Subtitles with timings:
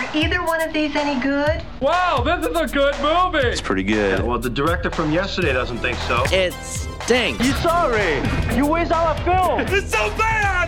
[0.00, 1.62] Are either one of these any good?
[1.78, 3.46] Wow, this is a good movie.
[3.46, 4.22] It's pretty good.
[4.22, 6.24] Well, the director from yesterday doesn't think so.
[6.32, 7.44] It stinks.
[7.44, 8.22] You sorry?
[8.56, 9.60] You waste all our film.
[9.76, 10.59] It's so bad.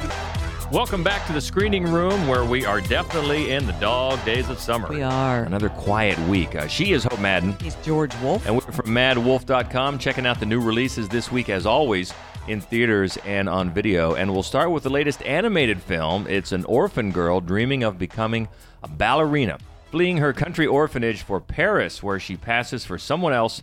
[0.72, 4.58] Welcome back to the screening room where we are definitely in the dog days of
[4.58, 4.88] summer.
[4.88, 5.44] We are.
[5.44, 6.54] Another quiet week.
[6.54, 7.52] Uh, she is Hope Madden.
[7.60, 8.46] He's George Wolf.
[8.46, 12.14] And we're from maddwolf.com checking out the new releases this week, as always,
[12.48, 14.14] in theaters and on video.
[14.14, 16.26] And we'll start with the latest animated film.
[16.26, 18.48] It's an orphan girl dreaming of becoming
[18.82, 19.58] a ballerina,
[19.90, 23.60] fleeing her country orphanage for Paris, where she passes for someone else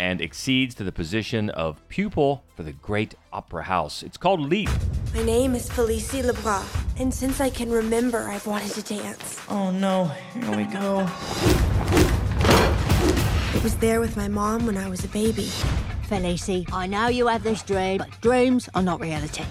[0.00, 4.02] and exceeds to the position of pupil for the great opera house.
[4.02, 4.70] It's called Leap.
[5.14, 6.64] My name is Felicie Lebras,
[6.98, 9.38] and since I can remember, I've wanted to dance.
[9.50, 11.06] Oh no, here we go.
[13.54, 15.50] It was there with my mom when I was a baby.
[16.08, 19.44] Felicie, I know you have this dream, but dreams are not reality.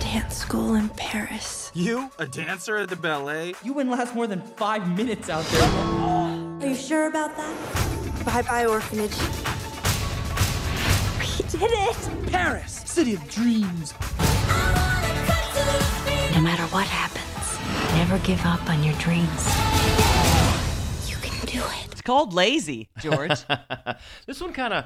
[0.00, 1.72] Dance school in Paris.
[1.72, 2.10] You?
[2.18, 3.54] A dancer at the ballet?
[3.64, 5.62] You wouldn't last more than five minutes out there.
[5.62, 8.24] Are you sure about that?
[8.26, 9.45] Bye bye, orphanage.
[11.56, 12.30] We did it!
[12.30, 13.94] Paris, city of dreams.
[16.34, 17.58] No matter what happens,
[17.96, 19.46] never give up on your dreams.
[21.08, 21.92] You can do it.
[21.92, 23.42] It's called Lazy, George.
[24.26, 24.84] this one kind of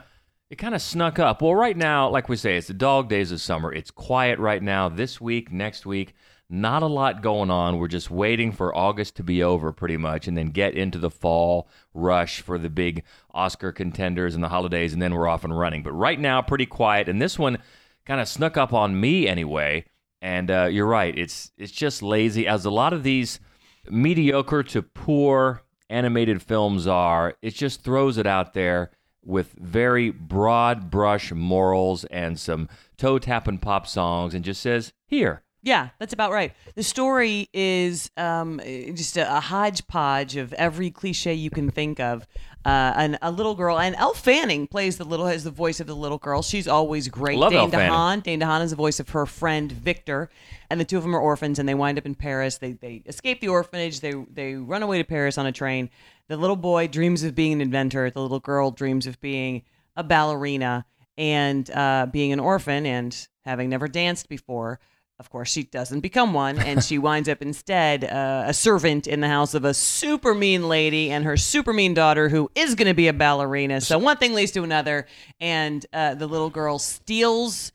[0.48, 1.42] it kind of snuck up.
[1.42, 3.72] Well, right now, like we say, it's the dog days of summer.
[3.72, 4.88] It's quiet right now.
[4.88, 6.14] This week, next week,
[6.50, 7.78] not a lot going on.
[7.78, 11.10] We're just waiting for August to be over pretty much and then get into the
[11.10, 15.56] fall rush for the big Oscar contenders and the holidays and then we're off and
[15.56, 15.82] running.
[15.82, 17.58] But right now, pretty quiet and this one
[18.04, 19.84] kind of snuck up on me anyway.
[20.20, 21.16] And uh, you're right.
[21.16, 23.40] It's it's just lazy as a lot of these
[23.88, 27.34] mediocre to poor animated films are.
[27.40, 28.90] It just throws it out there
[29.24, 35.42] with very broad brush morals and some toe tapping pop songs and just says, "Here,
[35.62, 36.54] Yeah, that's about right.
[36.74, 42.26] The story is um, just a, a hodgepodge of every cliche you can think of.
[42.64, 45.86] Uh, and a little girl, and Elle Fanning plays the little has the voice of
[45.86, 46.42] the little girl.
[46.42, 47.38] She's always great.
[47.38, 47.90] Love Dane Elle Fanning.
[47.90, 48.22] DeHaan.
[48.22, 50.28] Dane DeHaan is the voice of her friend Victor,
[50.68, 52.58] and the two of them are orphans, and they wind up in Paris.
[52.58, 54.00] They they escape the orphanage.
[54.00, 55.88] They they run away to Paris on a train.
[56.28, 58.10] The little boy dreams of being an inventor.
[58.10, 59.62] The little girl dreams of being
[59.96, 60.84] a ballerina
[61.16, 64.80] and uh, being an orphan and having never danced before.
[65.20, 69.20] Of course, she doesn't become one, and she winds up instead uh, a servant in
[69.20, 72.88] the house of a super mean lady and her super mean daughter, who is going
[72.88, 73.82] to be a ballerina.
[73.82, 75.06] So one thing leads to another,
[75.38, 77.70] and uh, the little girl steals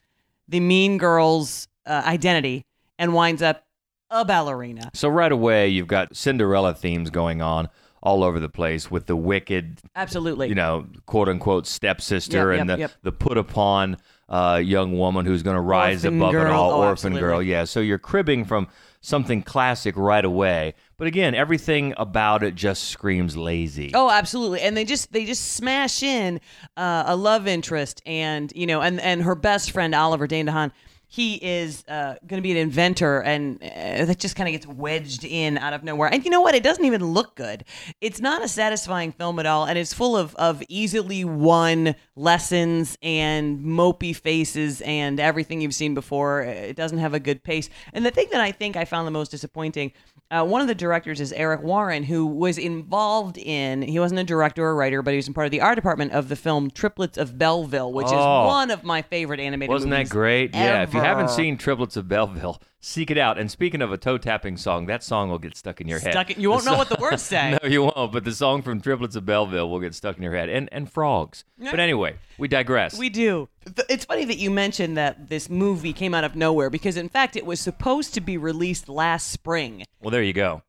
[0.47, 2.65] the mean girl's uh, identity
[2.97, 3.63] and winds up
[4.09, 4.89] a ballerina.
[4.95, 7.69] So right away, you've got Cinderella themes going on
[8.01, 10.47] all over the place with the wicked, Absolutely.
[10.47, 12.91] you know, quote unquote stepsister Yep, and yep, the yep.
[13.03, 13.97] the put upon
[14.29, 16.53] uh, young woman who's going to rise Orphan above it girl.
[16.53, 17.19] all, Oh, orphan absolutely.
[17.19, 17.41] girl.
[17.43, 17.63] Yeah.
[17.65, 18.67] So you're cribbing from
[19.01, 23.91] something classic right away, but again, everything about it just screams lazy.
[23.93, 24.61] Oh, absolutely.
[24.61, 26.41] And they just they just smash in
[26.75, 30.71] uh, a love interest, and you know, and and her best friend Oliver Dane DeHaan.
[31.07, 34.67] He is uh, going to be an inventor, and uh, that just kind of gets
[34.67, 36.11] wedged in out of nowhere.
[36.11, 36.55] And you know what?
[36.55, 37.63] It doesn't even look good.
[38.01, 42.97] It's not a satisfying film at all, and it's full of of easily won lessons
[43.01, 46.41] and mopey faces and everything you've seen before.
[46.41, 47.69] It doesn't have a good pace.
[47.93, 49.93] And the thing that I think I found the most disappointing
[50.31, 54.23] uh, one of the directors is Eric Warin, who was involved in, he wasn't a
[54.23, 56.71] director or writer, but he was in part of the art department of the film
[56.71, 58.09] Triplets of Belleville, which Oh.
[58.43, 59.75] is one of my favorite animated films.
[59.81, 60.55] Wasn't that movies great?
[60.55, 60.83] Yeah.
[60.83, 63.37] If you haven't seen Triplets of Belleville, seek it out.
[63.37, 66.11] And speaking of a toe tapping song, that song will get stuck in your head.
[66.11, 67.57] Stuck in- you won't know what the words say.
[67.63, 68.11] no, you won't.
[68.11, 70.49] But the song from Triplets of Belleville will get stuck in your head.
[70.49, 71.43] And and frogs.
[71.59, 72.97] But anyway, we digress.
[72.97, 73.49] We do.
[73.89, 77.35] It's funny that you mentioned that this movie came out of nowhere because, in fact,
[77.35, 79.83] it was supposed to be released last spring.
[80.01, 80.61] well, there you go.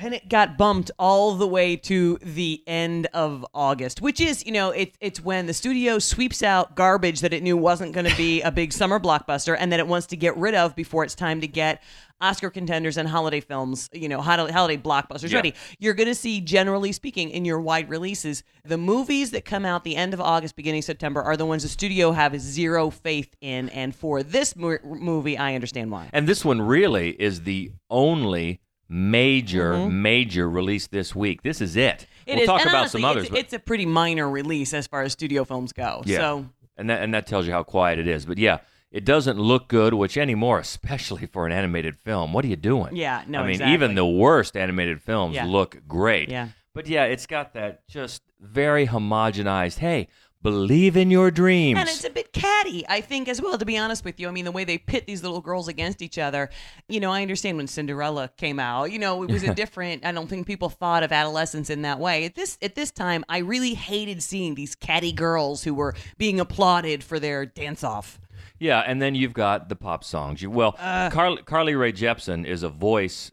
[0.00, 4.52] And it got bumped all the way to the end of August, which is, you
[4.52, 8.16] know, it, it's when the studio sweeps out garbage that it knew wasn't going to
[8.16, 11.16] be a big summer blockbuster and that it wants to get rid of before it's
[11.16, 11.82] time to get
[12.20, 15.36] Oscar contenders and holiday films, you know, holiday, holiday blockbusters Yeah.
[15.38, 15.54] ready.
[15.80, 19.82] You're going to see, generally speaking, in your wide releases, the movies that come out
[19.84, 23.34] the end of August, beginning of September are the ones the studio have zero faith
[23.40, 23.68] in.
[23.70, 26.08] And for this mo- movie, I understand why.
[26.12, 31.42] And this one really is the only major, major release this week.
[31.42, 32.06] This is it.
[32.26, 32.30] Mm-hmm.
[32.30, 32.46] It we'll is.
[32.46, 33.22] talk and about honestly, some others.
[33.24, 36.02] It's, but it's a pretty minor release as far as studio films go.
[36.04, 36.18] yeah.
[36.18, 36.46] So
[36.76, 38.24] and that and that tells you how quiet it is.
[38.26, 38.58] But yeah,
[38.90, 42.32] it doesn't look good, which anymore, especially for an animated film.
[42.32, 42.96] What are you doing?
[42.96, 43.74] Yeah, no, I mean, exactly.
[43.74, 45.44] even the worst animated films Yeah.
[45.46, 46.30] look great.
[46.30, 46.48] Yeah.
[46.74, 49.78] But yeah, it's got that just very homogenized.
[49.78, 50.08] Hey,
[50.50, 51.78] believe in your dreams.
[51.78, 54.28] And it's a bit catty, I think, as well, to be honest with you.
[54.28, 56.48] I mean, the way they pit these little girls against each other,
[56.88, 60.12] you know, I understand when Cinderella came out, you know, it was a different, I
[60.12, 62.24] don't think people thought of adolescence in that way.
[62.24, 66.40] At this, at this time, I really hated seeing these catty girls who were being
[66.40, 68.18] applauded for their dance off.
[68.58, 70.40] Yeah, and then you've got the pop songs.
[70.42, 71.10] You, well, Uh.
[71.10, 73.30] Carly, Carly Rae Jepsen is a voice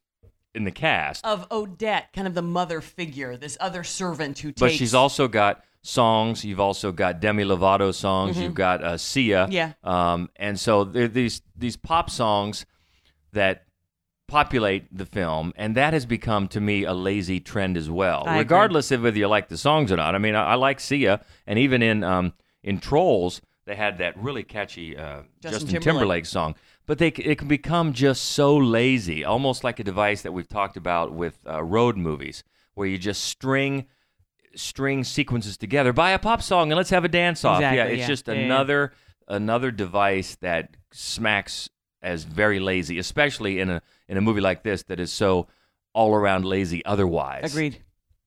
[0.53, 4.59] in the cast, Of Odette, kind of the mother figure, this other servant who takes.
[4.59, 6.43] but she's also got songs.
[6.43, 8.37] You've also got Demi Lovato songs.
[8.37, 9.45] You've got uh, Sia.
[9.45, 9.51] Mm-hmm.
[9.51, 9.73] Yeah.
[9.83, 12.65] Um, and so there these these pop songs
[13.33, 13.65] that
[14.27, 18.23] populate the film, and that has become to me a lazy trend as well.
[18.25, 18.39] I agree.
[18.39, 20.15] regardless of whether you like the songs or not.
[20.15, 22.33] I mean, I, I like Sia, and even in um,
[22.63, 25.83] in Trolls, they had that really catchy uh, Justin Justin, Timberlake.
[25.83, 26.25] Timberlake.
[26.25, 26.55] song.
[26.87, 30.77] But they it can become just so lazy, almost like a device that we've talked
[30.77, 32.43] about with uh, road movies,
[32.73, 33.85] where you just string
[34.55, 37.61] string sequences together Buy a pop song and let's have a dance off.
[37.61, 38.07] yeah, it's yeah.
[38.07, 38.93] just Yeah, another
[39.27, 41.69] another device that smacks
[42.01, 45.47] as very lazy, especially in a in a movie like this that is so
[45.93, 47.51] all around lazy otherwise.
[47.51, 47.81] Agreed.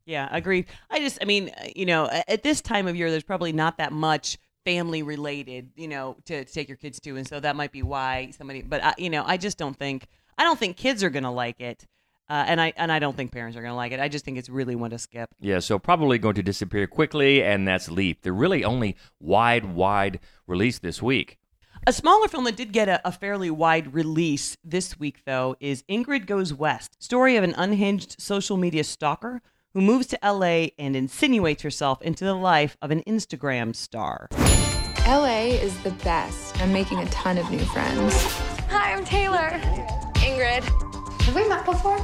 [0.06, 0.66] Yeah, agreed.
[0.90, 3.92] I just, I mean, you know, at this time of year, there's probably not that
[3.92, 7.72] much family related, you know, to, to take your kids to, and so that might
[7.72, 8.62] be why somebody.
[8.62, 10.06] But I, you know, I just don't think,
[10.38, 11.86] I don't think kids are gonna like it,
[12.28, 14.00] uh, and I and I don't think parents are gonna like it.
[14.00, 15.30] I just think it's really one to skip.
[15.40, 18.22] Yeah, so probably going to disappear quickly, and that's Leap.
[18.22, 21.38] They're really only wide, wide release this week.
[21.86, 25.84] A smaller film that did get a, a fairly wide release this week, though, is
[25.84, 29.40] Ingrid Goes West, story of an unhinged social media stalker
[29.74, 34.28] who moves to LA and insinuates herself into the life of an Instagram star.
[35.06, 36.60] LA is the best.
[36.60, 38.14] I'm making a ton of new friends.
[38.68, 39.50] Hi, I'm Taylor.
[40.16, 40.87] Ingrid.
[41.28, 41.98] Have we met before?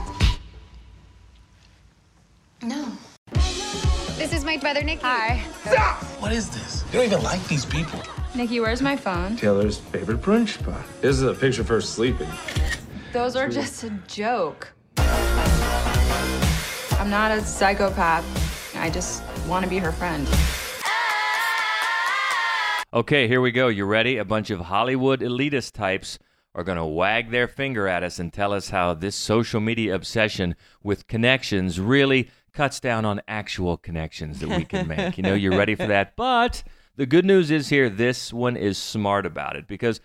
[2.62, 2.92] No.
[4.18, 5.00] This is my brother, Nikki.
[5.00, 5.38] Hi.
[6.18, 6.84] What is this?
[6.88, 8.02] You don't even like these people.
[8.34, 9.36] Nikki, where's my phone?
[9.36, 10.84] Taylor's favorite brunch spot.
[11.00, 12.28] This is a picture of her sleeping.
[13.14, 14.74] Those are just a joke.
[14.98, 18.76] I'm not a psychopath.
[18.76, 20.28] I just want to be her friend.
[22.92, 23.68] Okay, here we go.
[23.68, 24.18] You ready?
[24.18, 26.18] A bunch of Hollywood elitist types
[26.54, 29.94] are going to wag their finger at us and tell us how this social media
[29.94, 35.16] obsession with connections really cuts down on actual connections that we can make.
[35.16, 36.14] you know, you're ready for that.
[36.24, 36.62] But
[36.96, 40.00] the good news is here this one is smart about it because,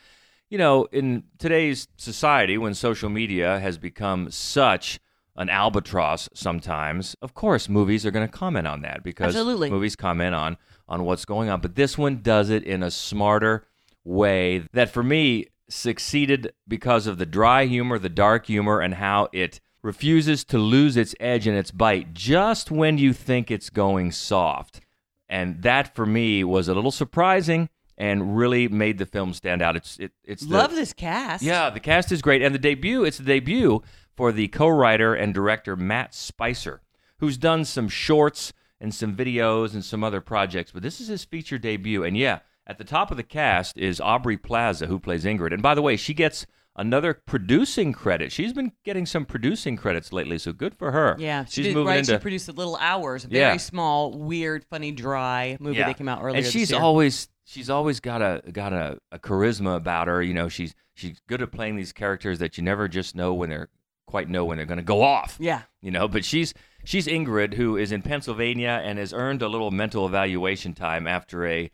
[0.49, 4.99] you know, in today's society, when social media has become such
[5.35, 9.69] an albatross sometimes, of course, movies are going to comment on that because Absolutely.
[9.69, 10.57] movies comment on
[10.87, 11.61] on what's going on.
[11.61, 13.67] But this one does it in a smarter
[14.03, 19.29] way that for me succeeded because of the dry humor, the dark humor, and how
[19.31, 24.11] it refuses to lose its edge and its bite just when you think it's going
[24.11, 24.81] soft.
[25.29, 29.75] And that for me was a little surprising and really made the film stand out.
[29.75, 31.43] It's it, it's the, Love this cast.
[31.43, 33.03] yeah, the cast is great, and the debut.
[33.03, 33.81] It's the debut
[34.15, 36.81] for the co-writer and director Matt Spicer,
[37.19, 41.25] who's done some shorts and some videos and some other projects, but this is his
[41.25, 42.03] feature debut.
[42.03, 42.39] And yeah,
[42.69, 45.51] at the top of the cast is Aubrey Plaza, who plays Ingrid.
[45.53, 46.45] And by the way, she gets
[46.75, 48.31] another producing credit.
[48.31, 51.15] She's been getting some producing credits lately, so good for her.
[51.19, 51.99] Yeah, she she's did, moving right.
[51.99, 53.57] into She produced the Little Hours, a very Yeah.
[53.57, 56.37] small, weird, funny, dry movie that came out earlier.
[56.37, 56.79] And this she's year.
[56.79, 60.21] always she's always got a got a, a charisma about her.
[60.21, 63.49] You know, she's she's good at playing these characters that you never just know when
[63.49, 63.69] they're
[64.05, 65.37] quite know when they're going to go off.
[65.39, 65.63] Yeah.
[65.81, 66.53] You know, but she's
[66.85, 71.45] she's Ingrid who is in Pennsylvania and has earned a little mental evaluation time after
[71.45, 71.69] a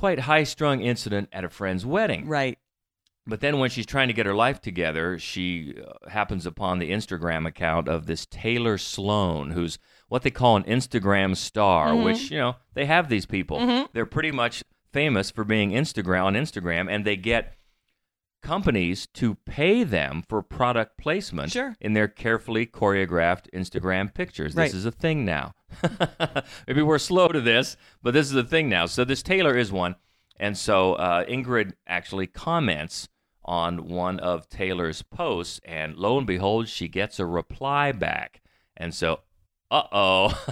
[0.00, 2.26] quite high-strung incident at a friend's wedding.
[2.26, 2.58] right.
[3.26, 6.90] But then when she's trying to get her life together, she uh, happens upon the
[6.90, 9.78] Instagram account of this Taylor Sloane, who's
[10.08, 12.02] what they call an Instagram star, Mm-hmm.
[12.04, 13.86] which, you know, they have these people.
[13.92, 17.52] They're pretty much famous for being Instagram on Instagram, and they get
[18.42, 21.76] companies to pay them for product placement Sure.
[21.80, 24.54] in their carefully choreographed Instagram pictures.
[24.54, 24.64] Right.
[24.64, 25.52] This is a thing now.
[26.66, 28.86] Maybe we're slow to this, but this is the thing now.
[28.86, 29.96] So this Taylor is one.
[30.38, 33.08] And so uh, Ingrid actually comments
[33.44, 38.42] on one of Taylor's posts, and lo and behold, she gets a reply back.
[38.76, 39.20] And so,
[39.70, 40.44] uh oh,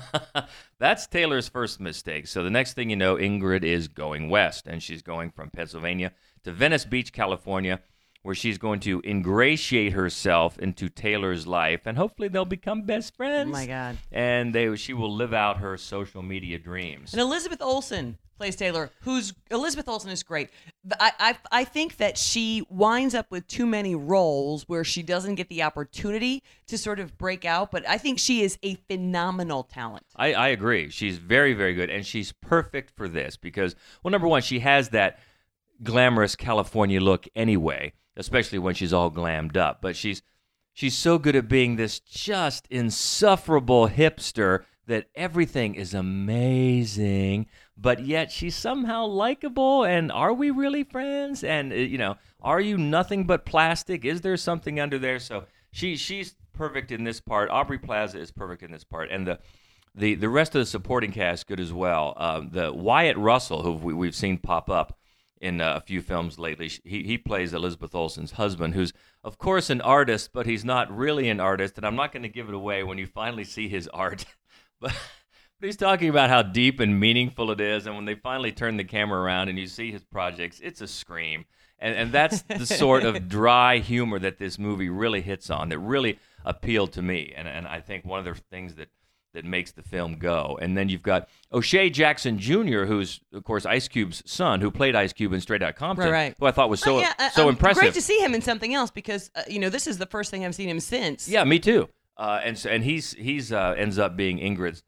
[0.79, 2.27] that's Taylor's first mistake.
[2.27, 6.13] So the next thing you know, Ingrid is going west, and she's going from Pennsylvania
[6.45, 7.81] to Venice Beach, California,
[8.23, 13.49] where she's going to ingratiate herself into Taylor's life, and hopefully they'll become best friends.
[13.49, 13.99] Oh my God.
[14.11, 17.13] And they she will live out her social media dreams.
[17.13, 20.51] And Elizabeth Olsen plays Taylor, who's Elizabeth Olsen is great.
[21.01, 25.35] I, I I think that she winds up with too many roles where she doesn't
[25.35, 27.71] get the opportunity to sort of break out.
[27.71, 30.07] But I think she is a phenomenal talent.
[30.17, 30.89] I, I agree.
[30.91, 34.91] She's very, very good, and she's perfect for this because, well, number one, she has
[34.91, 35.19] that
[35.83, 39.81] glamorous California look anyway, especially when she's all glammed up.
[39.81, 40.21] But she's
[40.75, 47.47] she's so good at being this just insufferable hipster that everything is amazing,
[47.77, 49.85] but yet she's somehow likable.
[49.85, 51.45] And are we really friends?
[51.45, 54.05] And uh, you know, are you nothing but plastic?
[54.05, 55.21] Is there something under there?
[55.21, 57.51] So she she's perfect in this part.
[57.51, 59.39] Aubrey Plaza is perfect in this part, and the
[59.95, 62.15] the the rest of the supporting cast good as well.
[62.17, 64.98] Um, the Wyatt Russell, who we've seen pop up
[65.40, 68.92] in uh, a few films lately, he he plays Elizabeth Olsen's husband, who's
[69.23, 71.76] of course an artist, but he's not really an artist.
[71.76, 74.25] And I'm not going to give it away when you finally see his art,
[74.80, 74.95] but.
[75.61, 78.76] But he's talking about how deep and meaningful it is, and when they finally turn
[78.76, 81.47] the camera around and you see his projects, it's a scream.
[81.80, 85.80] And and that's the sort of dry humor that this movie really hits on, that
[85.80, 87.33] really appealed to me.
[87.37, 88.88] And and I think one of the things that
[89.35, 90.59] that makes the film go.
[90.61, 94.97] And then you've got O'Shea Jackson Jr., who's of course Ice Cube's son, who played
[94.97, 96.35] Ice Cube in Straight Outta Compton, Right, right.
[96.39, 97.83] who I thought was so Oh, yeah, uh, so um, impressive.
[97.83, 100.31] Great to see him in something else because uh, you know this is the first
[100.31, 101.29] thing I've seen him since.
[101.29, 101.89] Yeah, me too.
[102.17, 104.83] Uh, and so, and he's he's uh, ends up being Ingrid's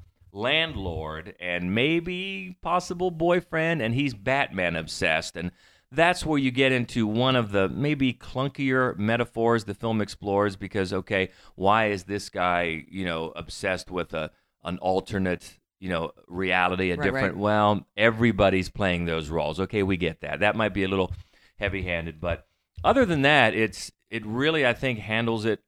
[0.51, 5.51] landlord and maybe possible boyfriend, and he's Batman obsessed, and
[5.93, 10.57] that's where you get into one of the maybe clunkier metaphors the film explores.
[10.57, 14.31] Because okay, why is this guy you know obsessed with a
[14.63, 17.35] an alternate you know reality, a Right, different?
[17.35, 17.43] right.
[17.43, 19.59] Well, everybody's playing those roles.
[19.61, 20.41] Okay, we get that.
[20.41, 21.13] That might be a little
[21.59, 22.47] heavy-handed, but
[22.85, 25.61] other than that, it's it really I think handles it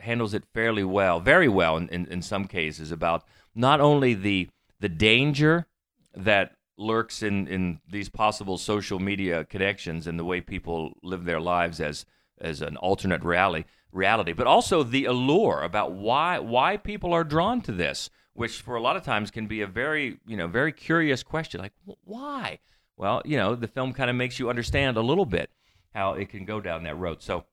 [0.00, 4.48] handles it fairly well, very well in, in, in some cases about not only the
[4.80, 5.66] the danger
[6.14, 11.40] that lurks in, in these possible social media connections and the way people live their
[11.40, 12.06] lives as
[12.38, 17.60] as an alternate reality reality, but also the allure about why why people are drawn
[17.62, 20.72] to this, which for a lot of times can be a very you know very
[20.72, 21.72] curious question, like
[22.04, 22.58] why?
[22.96, 25.50] Well, you know, the film kind of makes you understand a little bit
[25.94, 27.22] how it can go down that road.
[27.22, 27.44] So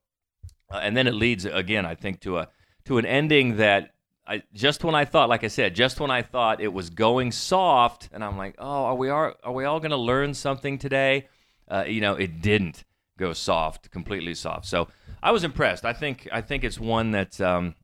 [0.70, 2.48] uh, and then it leads again, I think, to a
[2.84, 3.93] to an ending that
[4.26, 7.32] I just when I thought, like I said, just when I thought it was going
[7.32, 10.78] soft, and I'm like, oh, are we are are we all going to learn something
[10.78, 11.28] today?
[11.68, 12.84] Uh, you know, it didn't
[13.18, 14.66] go soft, completely soft.
[14.66, 14.88] So
[15.22, 15.84] I was impressed.
[15.84, 17.74] I think I think it's one that um,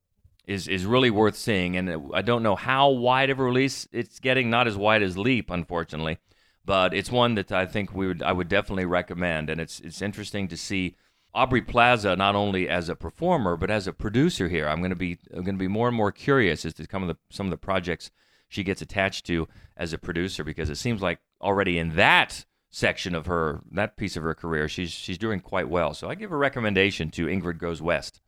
[0.46, 4.18] is is really worth seeing, and I don't know how wide of a release it's
[4.18, 4.50] getting.
[4.50, 6.18] Not as wide as Leap, unfortunately,
[6.64, 10.02] but it's one that I think we would I would definitely recommend, and it's it's
[10.02, 10.96] interesting to see.
[11.34, 14.68] Aubrey Plaza not only as a performer but as a producer here.
[14.68, 17.02] I'm going to be I'm going to be more and more curious as to some
[17.02, 18.10] of the some of the projects
[18.48, 23.14] she gets attached to as a producer because it seems like already in that section
[23.14, 25.94] of her that piece of her career she's she's doing quite well.
[25.94, 28.20] So I give a recommendation to Ingrid Goes West.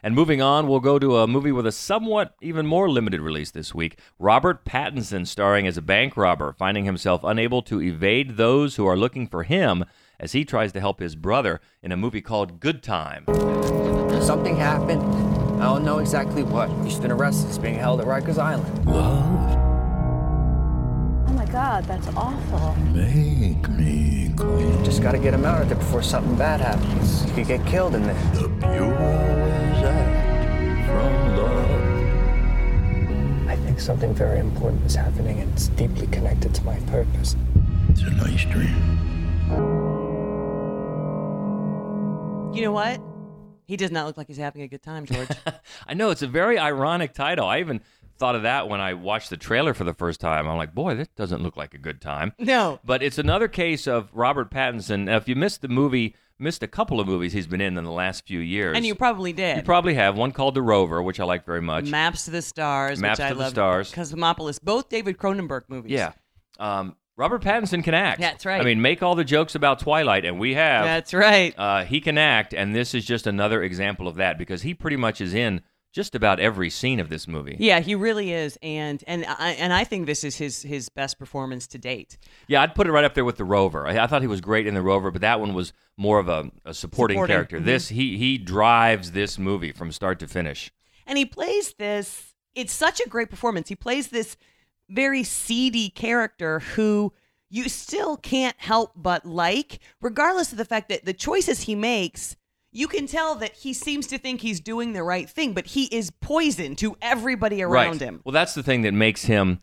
[0.00, 3.50] And moving on, we'll go to a movie with a somewhat even more limited release
[3.50, 3.98] this week.
[4.16, 8.96] Robert Pattinson starring as a bank robber, finding himself unable to evade those who are
[8.96, 9.84] looking for him
[10.20, 13.24] as he tries to help his brother in a movie called Good Time.
[14.22, 15.02] Something happened.
[15.62, 16.68] I don't know exactly what.
[16.84, 17.46] He's been arrested.
[17.48, 18.84] He's being held at Rikers Island.
[18.84, 18.96] What?
[21.28, 22.74] Oh my god, that's awful.
[22.92, 24.84] Make me clean.
[24.84, 27.22] Just gotta get him out of there before something bad happens.
[27.24, 28.14] He could get killed in there.
[28.34, 28.92] The bureau
[29.72, 31.80] is act from love.
[33.48, 37.36] I think something very important is happening and it's deeply connected to my purpose.
[37.88, 39.97] It's a nice dream.
[42.52, 43.00] You know what?
[43.66, 45.28] He does not look like he's having a good time, George.
[45.86, 47.46] I know it's a very ironic title.
[47.46, 47.82] I even
[48.18, 50.48] thought of that when I watched the trailer for the first time.
[50.48, 52.32] I'm like, boy, that doesn't look like a good time.
[52.38, 52.80] No.
[52.84, 55.04] But it's another case of Robert Pattinson.
[55.04, 57.84] Now, if you missed the movie, missed a couple of movies he's been in in
[57.84, 58.76] the last few years.
[58.76, 59.58] and you probably did.
[59.58, 61.84] You probably have one called The Rover, which I like very much.
[61.90, 63.50] Maps to the Stars, Maps which I to the love.
[63.50, 63.92] Stars.
[63.92, 65.92] Cosmopolis, both David Cronenberg movies.
[65.92, 66.12] Yeah.
[66.58, 68.20] Um, Robert Pattinson can act.
[68.20, 68.60] That's right.
[68.60, 70.84] I mean, make all the jokes about Twilight, and we have.
[70.84, 71.52] That's right.
[71.58, 74.96] Uh, he can act, and this is just another example of that because he pretty
[74.96, 75.60] much is in
[75.92, 77.56] just about every scene of this movie.
[77.58, 81.18] Yeah, he really is, and and I and I think this is his his best
[81.18, 82.18] performance to date.
[82.46, 83.86] Yeah, I'd put it right up there with the Rover.
[83.86, 86.28] I, I thought he was great in the Rover, but that one was more of
[86.28, 87.58] a, a supporting, Supporting, character.
[87.58, 87.64] mhm.
[87.64, 90.70] This he he drives this movie from start to finish.
[91.04, 92.34] And he plays this.
[92.54, 93.68] It's such a great performance.
[93.68, 94.36] He plays this
[94.88, 97.12] very seedy character who
[97.50, 102.36] you still can't help but like, regardless of the fact that the choices he makes
[102.70, 105.84] you can tell that he seems to think he's doing the right thing, but he
[105.86, 108.00] is poison to everybody around right.
[108.00, 108.20] him.
[108.24, 109.62] Well, that's the thing that makes him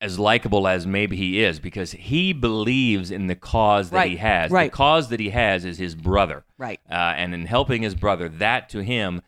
[0.00, 4.16] as likable as maybe he is because he believes in the cause that Right, he
[4.16, 4.50] has.
[4.50, 4.70] right.
[4.70, 6.44] The cause that he has is his brother.
[6.56, 6.80] Right.
[6.88, 9.22] Uh, and in helping his brother, that to him,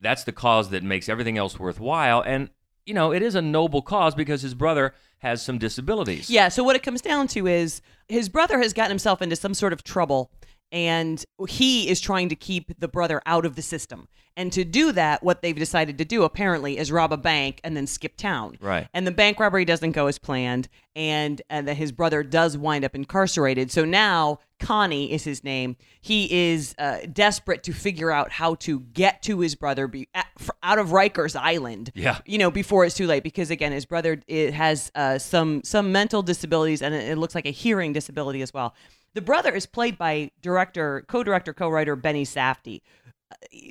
[0.00, 2.22] that's the cause that makes everything else worthwhile.
[2.22, 2.50] And,
[2.86, 6.28] you know, it is a noble cause because his brother has some disabilities.
[6.28, 9.54] Yeah, so what it comes down to is his brother has gotten himself into some
[9.54, 10.30] sort of trouble
[10.74, 14.08] and he is trying to keep the brother out of the system.
[14.36, 17.76] And to do that, what they've decided to do apparently is rob a bank and
[17.76, 18.58] then skip town.
[18.60, 18.88] Right.
[18.92, 22.84] And the bank robbery doesn't go as planned, and, and that his brother does wind
[22.84, 23.70] up incarcerated.
[23.70, 25.76] So now Connie is his name.
[26.00, 30.26] He is uh, desperate to figure out how to get to his brother be, at,
[30.40, 31.92] f- out of Rikers Island.
[31.94, 32.18] Yeah.
[32.26, 35.92] You know, before it's too late, because again, his brother it has uh, some some
[35.92, 38.74] mental disabilities, and it, it looks like a hearing disability as well.
[39.14, 42.82] The brother is played by director, co-director, co-writer Benny Safdie.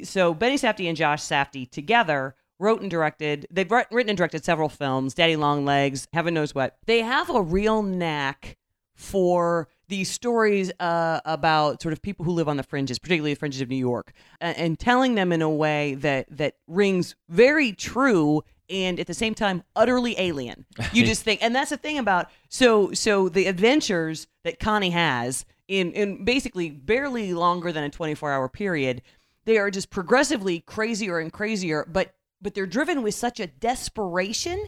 [0.03, 3.45] So Benny Safdie and Josh Safdie together wrote and directed.
[3.51, 6.77] They've written and directed several films, Daddy Long Legs, Heaven Knows What.
[6.85, 8.57] They have a real knack
[8.95, 13.39] for these stories uh, about sort of people who live on the fringes, particularly the
[13.39, 17.73] fringes of New York, and, and telling them in a way that that rings very
[17.73, 20.65] true and at the same time utterly alien.
[20.91, 25.45] You just think, and that's the thing about so so the adventures that Connie has
[25.67, 29.01] in in basically barely longer than a 24 hour period,
[29.45, 34.65] they are just progressively crazier and crazier, but but they're driven with such a desperation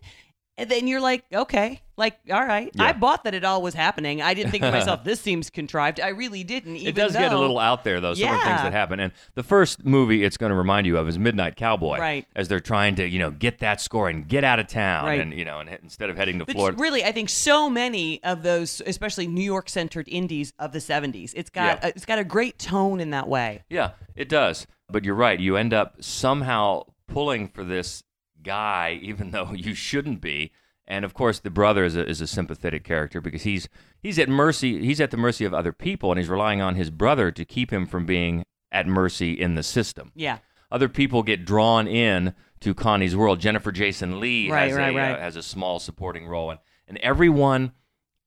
[0.58, 2.70] and then you're like, okay, like, all right.
[2.74, 2.84] Yeah.
[2.84, 4.22] I bought that it all was happening.
[4.22, 6.00] I didn't think to myself, this seems contrived.
[6.02, 6.76] I really didn't.
[6.76, 8.14] Even it does get a little out there, though.
[8.14, 10.98] Some of the things that happen, and the first movie it's going to remind you
[10.98, 12.26] of is Midnight Cowboy, Right.
[12.36, 15.20] As they're trying to, you know, get that score and get out of town, Right.
[15.22, 18.22] and you know, and instead of heading to Which Florida, really, I think so many
[18.24, 21.88] of those, especially New York-centered indies of the '70s, it's got Yeah.
[21.88, 23.64] a, it's got a great tone in that way.
[23.70, 24.68] Yeah, it does.
[24.90, 25.40] But you're right.
[25.40, 28.04] You end up somehow pulling for this
[28.46, 30.52] guy, even though you shouldn't be.
[30.88, 33.68] And of course, the brother is a, is a sympathetic character because he's
[34.00, 34.86] he's at mercy.
[34.86, 37.74] He's at the mercy of other people, and he's relying on his brother to keep
[37.74, 40.12] him from being at mercy in the system.
[40.16, 40.38] Yeah.
[40.72, 43.40] Other people get drawn in to Connie's world.
[43.40, 45.12] Jennifer Jason Lee Right, has, right, a, right.
[45.14, 47.72] Uh, has a small supporting role, and and everyone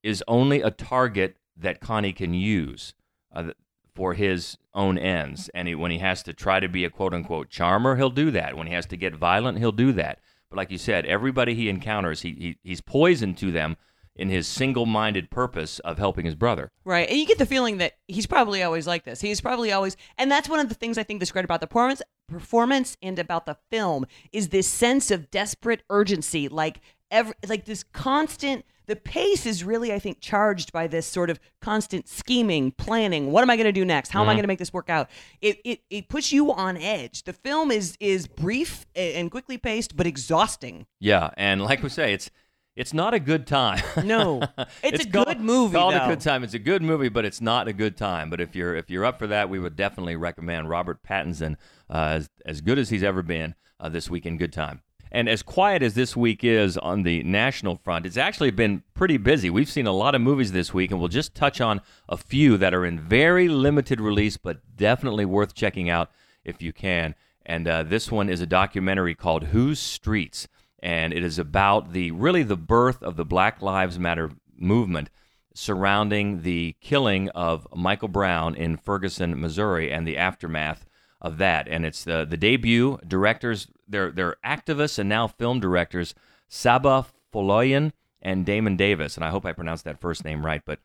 [0.03, 2.95] is only a target that Connie can use
[3.33, 3.51] uh,
[3.99, 5.51] for his own ends.
[5.55, 8.31] And he, when he has to try to be a quote unquote charmer, he'll do
[8.31, 8.57] that.
[8.57, 10.21] When he has to get violent, he'll do that.
[10.49, 13.77] But like you said, everybody he encounters, he, he he's poison to them
[14.15, 16.71] in his single-minded purpose of helping his brother.
[16.85, 17.09] Right.
[17.09, 19.21] And you get the feeling that he's probably always like this.
[19.21, 21.67] He's probably always and that's one of the things I think that's great about the
[21.67, 26.49] performance performance and about the film is this sense of desperate urgency.
[26.49, 31.29] Like every like this constant the pace is really, I think, charged by this sort
[31.29, 33.31] of constant scheming, planning.
[33.33, 34.09] What am I going to do next?
[34.09, 34.37] How am I Mhm.
[34.37, 35.11] going to make this work out?
[35.43, 37.25] It, it it puts you on edge.
[37.25, 40.87] The film is is brief and quickly paced, but exhausting.
[41.01, 42.31] Yeah, and like we say, it's
[42.77, 43.83] it's not a good time.
[44.05, 44.41] No,
[44.83, 45.75] it's, a called- good movie.
[45.75, 46.05] Called though.
[46.05, 46.43] a good time.
[46.43, 48.31] It's a good movie, but it's not a good time.
[48.31, 51.57] But if you're if you're up for that, we would definitely recommend Robert Pattinson,
[51.91, 54.81] uh, as as good as he's ever been uh, this week in Good Time.
[55.11, 59.17] And as quiet as this week is on the national front, it's actually been pretty
[59.17, 59.51] busy.
[59.51, 62.57] We've seen a lot of movies this week, and we'll just touch on a few
[62.59, 66.11] that are in very limited release, but definitely worth checking out
[66.45, 67.15] if you can.
[67.47, 70.49] And uh, this one is a documentary called Whose Streets,
[70.81, 75.09] and it is about the really the birth of the Black Lives Matter movement
[75.55, 80.85] surrounding the killing of Michael Brown in Ferguson, Missouri, and the aftermath
[81.21, 81.69] of that.
[81.69, 83.69] And it's the the debut directors.
[83.87, 86.15] They're they're activists and now film directors
[86.51, 89.17] Sabaah Folayan and Damon Davis.
[89.17, 90.81] And I hope I pronounced that first name right, but.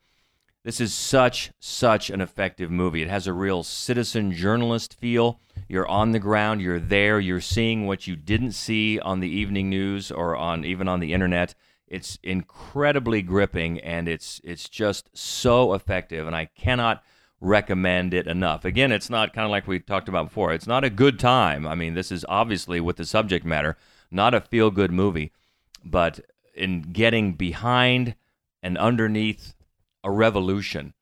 [0.64, 3.02] This is such, such an effective movie.
[3.02, 5.38] It has a real citizen journalist feel.
[5.68, 9.68] You're on the ground, you're there, you're seeing what you didn't see on the evening
[9.68, 11.54] news or on even on the internet.
[11.86, 17.04] It's incredibly gripping and it's it's just so effective and I cannot
[17.40, 18.64] recommend it enough.
[18.64, 20.52] Again, it's not kind of like we talked about before.
[20.52, 21.66] It's not a good time.
[21.66, 23.76] I mean, this is obviously with the subject matter,
[24.10, 25.32] not a feel-good movie,
[25.84, 26.20] but
[26.54, 28.14] in getting behind
[28.62, 29.54] and underneath
[30.02, 30.94] a revolution.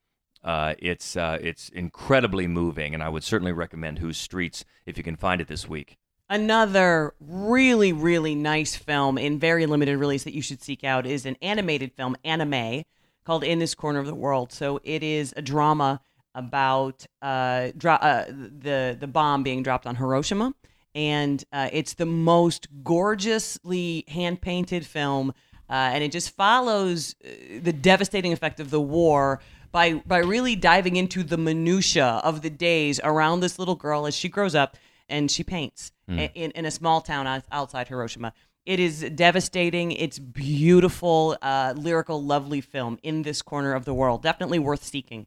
[0.42, 5.04] Uh, it's uh, it's incredibly moving, and I would certainly recommend Whose Streets if you
[5.04, 5.98] can find it this week.
[6.28, 11.26] Another really, really nice film in very limited release that you should seek out is
[11.26, 12.84] an animated film, anime,
[13.24, 14.50] called In This Corner of the World.
[14.50, 16.00] So it is a drama
[16.34, 20.54] about uh, dro- uh, the the bomb being dropped on Hiroshima,
[20.94, 25.30] and uh, it's the most gorgeously hand painted film,
[25.70, 27.28] uh, and it just follows uh,
[27.62, 29.40] the devastating effect of the war.
[29.72, 34.14] by by really diving into the minutia of the days around this little girl as
[34.14, 34.76] she grows up
[35.08, 36.30] and she paints Mm.
[36.34, 38.32] in, in a small town outside Hiroshima.
[38.66, 39.92] It is devastating.
[39.92, 44.22] It's beautiful, uh, lyrical, lovely film in this corner of the world.
[44.22, 45.26] Definitely worth seeking.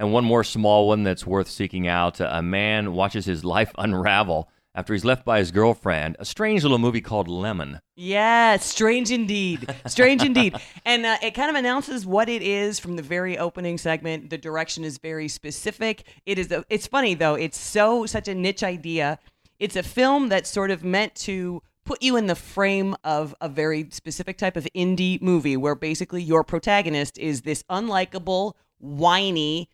[0.00, 2.20] And one more small one that's worth seeking out.
[2.20, 6.16] A man watches his life unravel after he's left by his girlfriend.
[6.18, 7.80] A strange little movie called Lemon.
[7.96, 9.68] Yeah, strange indeed.
[9.86, 10.56] Strange indeed.
[10.86, 14.30] And uh, it kind of announces what it is from the very opening segment.
[14.30, 16.04] The direction is very specific.
[16.24, 16.50] It is.
[16.50, 17.34] A, it's funny though.
[17.34, 19.18] It's so such a niche idea.
[19.58, 23.50] It's a film that's sort of meant to put you in the frame of a
[23.50, 29.68] very specific type of indie movie where basically your protagonist is this unlikable, whiny,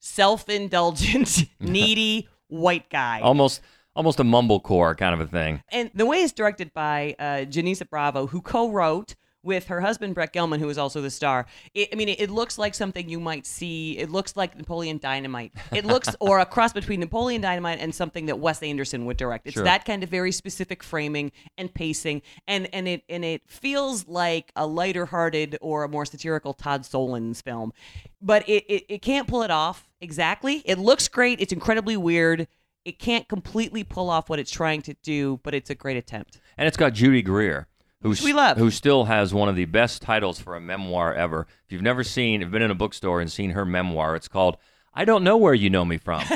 [0.00, 3.20] self-indulgent, needy white guy.
[3.20, 3.60] Almost
[3.94, 5.62] almost a mumblecore kind of a thing.
[5.70, 10.32] And the way it's directed by uh, Janicza Bravo, who co-wrote with her husband Brett
[10.32, 11.46] Gelman, who is also the star.
[11.74, 13.96] It, I mean, it, it looks like something you might see.
[13.98, 15.52] It looks like Napoleon Dynamite.
[15.72, 19.46] It looks or a cross between Napoleon Dynamite and something that Wes Anderson would direct.
[19.46, 19.64] It's Sure.
[19.64, 24.52] that kind of very specific framing and pacing, and and it and it feels like
[24.56, 27.72] a lighter-hearted or a more satirical Todd Solondz film,
[28.20, 30.62] but it, it it can't pull it off exactly.
[30.64, 31.40] It looks great.
[31.40, 32.46] It's incredibly weird.
[32.84, 36.40] It can't completely pull off what it's trying to do, but it's a great attempt.
[36.56, 37.68] And it's got Judy Greer,
[38.02, 38.56] who's, we love.
[38.56, 41.46] who still has one of the best titles for a memoir ever.
[41.66, 44.56] If you've never seen, if been in a bookstore and seen her memoir, it's called
[44.94, 46.22] "I Don't Know Where You Know Me From."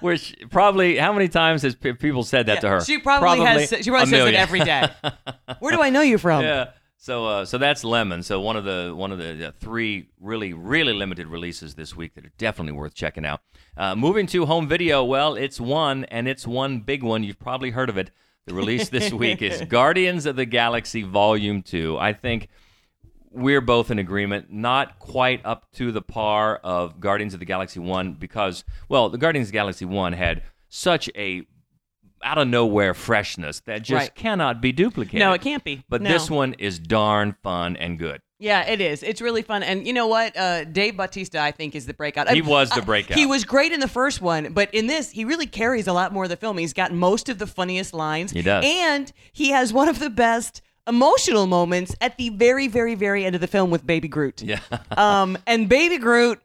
[0.00, 2.80] Which probably, how many times has pe- people said that to her?
[2.84, 3.68] She probably, has.
[3.68, 4.88] She probably says it every day.
[5.58, 6.42] Where do I know you from?
[6.44, 6.70] yeah.
[7.00, 8.24] So, uh, so that's Lemon.
[8.24, 12.14] So one of the one of the uh, three really really limited releases this week
[12.14, 13.40] that are definitely worth checking out.
[13.76, 17.22] Uh, moving to home video, well, it's one and it's one big one.
[17.22, 18.10] You've probably heard of it.
[18.48, 21.98] The release this week is Guardians of the Galaxy Volume Two.
[21.98, 22.48] I think
[23.30, 24.50] we're both in agreement.
[24.50, 29.18] Not quite up to the par of Guardians of the Galaxy One because, well, the
[29.18, 31.42] Guardians of the Galaxy One had such a
[32.24, 34.14] out of nowhere freshness that just Right.
[34.14, 35.20] cannot be duplicated.
[35.20, 35.84] No, it can't be.
[35.88, 36.10] But No.
[36.10, 38.20] this one is darn fun and good.
[38.40, 39.02] Yeah, it is.
[39.02, 39.62] It's really fun.
[39.64, 40.36] And you know what?
[40.36, 42.30] Uh, Dave Bautista, I think, is the breakout.
[42.30, 43.18] He I- was the I- breakout.
[43.18, 46.12] he was great in the first one, but in this, he really carries a lot
[46.12, 46.56] more of the film.
[46.58, 48.30] He's got most of the funniest lines.
[48.30, 48.64] He does.
[48.64, 53.34] And he has one of the best emotional moments at the very, very, very end
[53.34, 54.40] of the film with Baby Groot.
[54.42, 54.60] Yeah.
[54.96, 56.40] um, and Baby Groot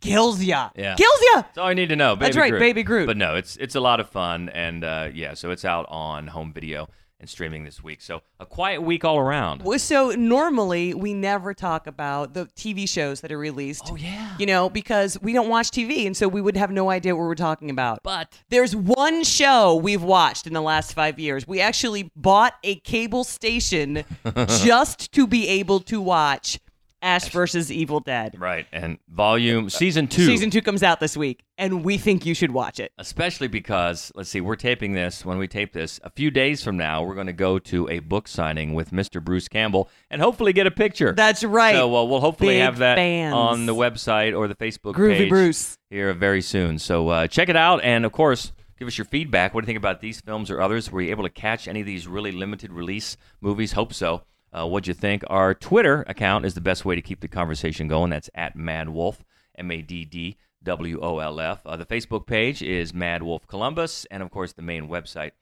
[0.00, 0.70] kills ya.
[0.74, 0.96] Yeah.
[0.96, 1.42] Kills ya.
[1.42, 2.16] That's all you need to know.
[2.16, 2.60] Baby That's right, Groot.
[2.60, 3.06] Baby Groot.
[3.06, 6.26] But no, it's it's a lot of fun, and uh, yeah, so it's out on
[6.26, 6.88] home video
[7.20, 8.00] and streaming this week.
[8.00, 9.62] So a quiet week all around.
[9.62, 13.82] Well, So normally we never talk about the TV shows that are released.
[13.86, 14.34] Oh yeah.
[14.38, 17.22] You know, because we don't watch TV and so we would have no idea what
[17.22, 18.02] we're talking about.
[18.02, 21.46] But there's one show we've watched in the last 5 years.
[21.46, 24.04] We actually bought a cable station
[24.62, 26.58] just to be able to watch
[27.02, 28.36] Ash versus Evil Dead.
[28.38, 30.26] Right, and volume season two.
[30.26, 32.92] Season 2 comes out this week and we think you should watch it.
[32.98, 35.24] Especially because, let's see, we're taping this.
[35.24, 37.98] When we tape this, a few days from now, we're going to go to a
[38.00, 39.22] book signing with Mr.
[39.22, 41.12] Bruce Campbell and hopefully get a picture.
[41.12, 41.74] That's right.
[41.74, 43.34] So uh, we'll hopefully Big have that fans.
[43.34, 45.78] on the website or the Facebook Groovy page Bruce.
[45.90, 46.78] here very soon.
[46.78, 49.52] So uh, check it out, and of course, give us your feedback.
[49.54, 50.90] What do you think about these films or others?
[50.90, 53.72] Were you able to catch any of these really limited release movies?
[53.72, 54.22] Hope so.
[54.52, 55.22] Uh, what'd you think?
[55.28, 58.10] Our Twitter account is the best way to keep the conversation going.
[58.10, 59.24] That's at Mad Wolf,
[59.56, 61.64] M A D D W O L F.
[61.66, 65.32] Uh, the Facebook page is Mad Wolf Columbus, and of course, the main website,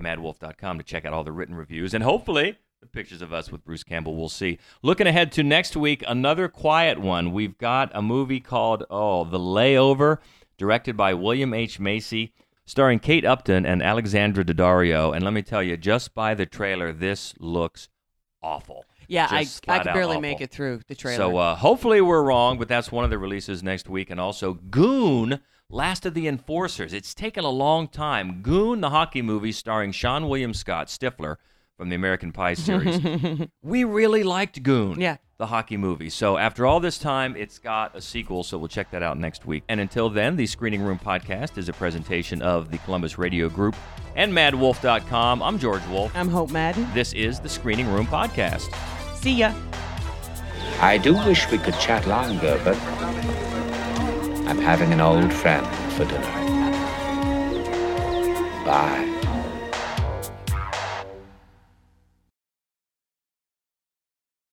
[0.00, 3.64] maddwolf.com, to check out all the written reviews and hopefully the pictures of us with
[3.64, 4.16] Bruce Campbell.
[4.16, 4.58] We'll see.
[4.82, 7.32] Looking ahead to next week, another quiet one.
[7.32, 10.18] We've got a movie called Oh, The Layover,
[10.58, 11.80] directed by William H.
[11.80, 12.34] Macy,
[12.66, 15.14] starring Kate Upton and Alexandra Daddario.
[15.14, 17.88] And let me tell you, just by the trailer, this looks
[18.46, 18.84] awful.
[19.08, 20.20] Yeah, I, Just I could barely awful.
[20.22, 21.16] make it through the trailer.
[21.16, 24.10] So uh, hopefully we're wrong, but that's one of the releases next week.
[24.10, 26.92] And also Goon, Last of the Enforcers.
[26.92, 28.40] It's taken a long time.
[28.42, 31.36] Goon, the hockey movie starring Seann William Scott Stifler
[31.76, 33.00] from the American Pie series.
[33.62, 35.00] we really liked Goon.
[35.00, 35.16] Yeah.
[35.38, 36.08] The hockey movie.
[36.08, 39.44] So after all this time, it's got a sequel, so we'll check that out next
[39.44, 39.64] week.
[39.68, 43.76] And until then, the Screening Room Podcast is a presentation of the Columbus Radio Group
[44.14, 45.42] and MaddWolf.com.
[45.42, 46.10] I'm George Wolf.
[46.16, 46.86] I'm Hope Madden.
[46.94, 48.74] This is the Screening Room Podcast.
[49.16, 49.52] See ya.
[50.80, 52.76] I do wish we could chat longer, but
[54.48, 56.32] I'm having an old friend for dinner.
[58.64, 59.25] Bye.